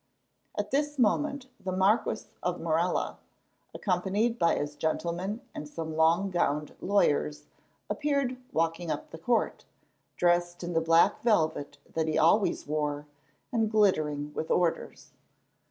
At 0.57 0.71
this 0.71 0.97
moment 0.97 1.45
the 1.63 1.71
Marquis 1.71 2.23
of 2.41 2.59
Morella, 2.59 3.19
accompanied 3.71 4.39
by 4.39 4.55
his 4.55 4.75
gentlemen 4.75 5.41
and 5.53 5.69
some 5.69 5.95
long 5.95 6.31
gowned 6.31 6.75
lawyers, 6.81 7.45
appeared 7.87 8.37
walking 8.51 8.89
up 8.89 9.11
the 9.11 9.19
court, 9.19 9.65
dressed 10.17 10.63
in 10.63 10.73
the 10.73 10.81
black 10.81 11.21
velvet 11.21 11.77
that 11.93 12.07
he 12.07 12.17
always 12.17 12.65
wore, 12.65 13.05
and 13.51 13.69
glittering 13.69 14.33
with 14.33 14.49
orders. 14.49 15.11